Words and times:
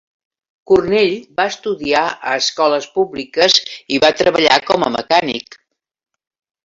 Cornell 0.69 1.11
va 1.41 1.45
estudiar 1.51 2.01
a 2.31 2.33
escoles 2.45 2.87
públiques 2.95 3.61
i 3.97 4.01
va 4.07 4.13
treballar 4.23 4.59
com 4.71 4.87
a 4.89 4.93
mecànic. 5.01 5.63